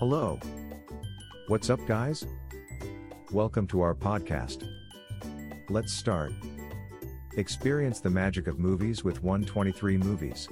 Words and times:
Hello. 0.00 0.40
What's 1.48 1.68
up, 1.68 1.78
guys? 1.86 2.24
Welcome 3.32 3.66
to 3.66 3.82
our 3.82 3.94
podcast. 3.94 4.66
Let's 5.68 5.92
start. 5.92 6.32
Experience 7.36 8.00
the 8.00 8.08
magic 8.08 8.46
of 8.46 8.58
movies 8.58 9.04
with 9.04 9.22
123 9.22 9.98
Movies. 9.98 10.48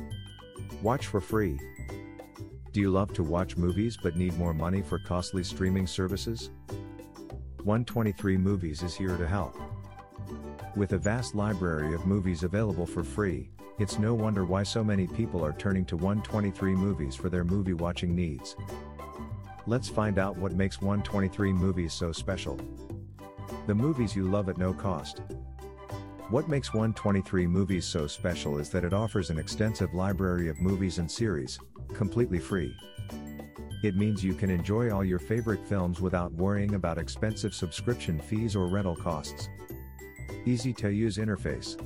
Watch 0.83 1.07
for 1.07 1.23
free. 1.23 1.59
Do 2.73 2.81
you 2.81 2.91
love 2.91 3.15
to 3.15 3.23
watch 3.23 3.57
movies 3.57 3.97
but 3.97 4.17
need 4.17 4.37
more 4.37 4.53
money 4.53 4.83
for 4.83 4.99
costly 4.99 5.43
streaming 5.43 5.87
services? 5.87 6.51
123 7.65 8.37
Movies 8.37 8.83
is 8.83 8.95
here 8.95 9.17
to 9.17 9.27
help. 9.27 9.57
With 10.77 10.93
a 10.93 10.99
vast 10.99 11.35
library 11.35 11.95
of 11.95 12.05
movies 12.05 12.43
available 12.43 12.85
for 12.85 13.03
free, 13.03 13.49
it's 13.79 13.99
no 13.99 14.13
wonder 14.13 14.45
why 14.45 14.63
so 14.63 14.85
many 14.85 15.07
people 15.07 15.43
are 15.43 15.55
turning 15.55 15.87
to 15.87 15.97
123 15.97 16.75
Movies 16.75 17.15
for 17.17 17.31
their 17.31 17.45
movie 17.45 17.73
watching 17.73 18.15
needs. 18.15 18.55
Let's 19.69 19.91
find 19.91 20.19
out 20.19 20.39
what 20.39 20.53
makes 20.55 20.81
123 20.81 21.53
Movies 21.53 21.93
so 21.93 22.11
special. 22.11 22.59
The 23.67 23.75
movies 23.75 24.17
you 24.17 24.23
love 24.23 24.49
at 24.49 24.57
no 24.57 24.73
cost. 24.73 25.21
What 26.31 26.49
makes 26.49 26.73
123 26.73 27.47
Movies 27.47 27.85
so 27.85 28.07
special 28.07 28.57
is 28.57 28.71
that 28.71 28.83
it 28.83 28.95
offers 28.95 29.29
an 29.29 29.39
extensive 29.39 29.93
library 29.93 30.49
of 30.49 30.59
movies 30.59 30.97
and 30.97 31.11
series, 31.11 31.59
completely 31.93 32.39
free. 32.39 32.75
It 33.83 33.95
means 33.95 34.25
you 34.25 34.33
can 34.33 34.49
enjoy 34.49 34.91
all 34.91 35.05
your 35.05 35.19
favorite 35.19 35.61
films 35.69 36.01
without 36.01 36.33
worrying 36.33 36.75
about 36.75 36.97
expensive 36.97 37.53
subscription 37.53 38.19
fees 38.21 38.57
or 38.57 38.69
rental 38.69 38.97
costs. 38.97 39.51
Easy 40.47 40.73
to 40.73 40.89
use 40.91 41.19
interface. 41.19 41.79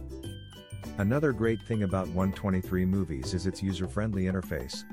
Another 0.98 1.32
great 1.32 1.60
thing 1.62 1.82
about 1.82 2.06
123 2.06 2.84
Movies 2.84 3.34
is 3.34 3.48
its 3.48 3.60
user 3.60 3.88
friendly 3.88 4.26
interface. 4.26 4.84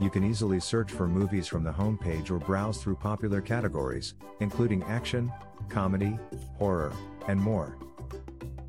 You 0.00 0.08
can 0.08 0.24
easily 0.24 0.60
search 0.60 0.90
for 0.90 1.06
movies 1.06 1.46
from 1.46 1.62
the 1.62 1.70
homepage 1.70 2.30
or 2.30 2.38
browse 2.38 2.78
through 2.78 2.94
popular 2.96 3.42
categories, 3.42 4.14
including 4.40 4.82
action, 4.84 5.30
comedy, 5.68 6.18
horror, 6.56 6.94
and 7.28 7.38
more. 7.38 7.76